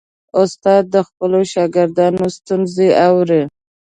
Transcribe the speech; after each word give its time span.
استاد 0.41 0.83
د 0.93 0.95
خپلو 1.07 1.39
شاګردانو 1.53 2.23
ستونزې 2.37 2.89
اوري. 3.07 3.41